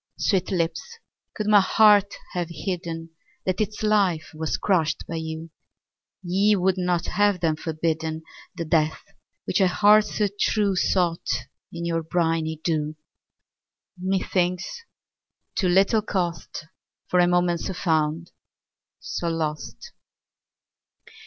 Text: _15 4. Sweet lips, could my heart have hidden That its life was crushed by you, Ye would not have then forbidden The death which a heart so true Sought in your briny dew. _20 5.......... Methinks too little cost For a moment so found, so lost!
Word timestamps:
_15 0.17 0.23
4. 0.23 0.25
Sweet 0.25 0.51
lips, 0.57 0.97
could 1.35 1.45
my 1.45 1.59
heart 1.59 2.15
have 2.33 2.47
hidden 2.49 3.11
That 3.45 3.61
its 3.61 3.83
life 3.83 4.31
was 4.33 4.57
crushed 4.57 5.05
by 5.05 5.17
you, 5.17 5.51
Ye 6.23 6.55
would 6.55 6.79
not 6.79 7.05
have 7.05 7.39
then 7.39 7.55
forbidden 7.55 8.23
The 8.55 8.65
death 8.65 9.03
which 9.45 9.61
a 9.61 9.67
heart 9.67 10.05
so 10.05 10.27
true 10.39 10.75
Sought 10.75 11.45
in 11.71 11.85
your 11.85 12.01
briny 12.01 12.59
dew. 12.63 12.95
_20 14.03 14.03
5.......... 14.03 14.03
Methinks 14.21 14.81
too 15.53 15.69
little 15.69 16.01
cost 16.01 16.65
For 17.07 17.19
a 17.19 17.27
moment 17.27 17.59
so 17.59 17.73
found, 17.75 18.31
so 18.99 19.29
lost! 19.29 19.91